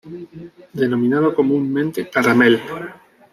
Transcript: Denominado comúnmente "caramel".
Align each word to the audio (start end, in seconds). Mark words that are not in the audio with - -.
Denominado 0.73 1.35
comúnmente 1.35 2.07
"caramel". 2.11 2.59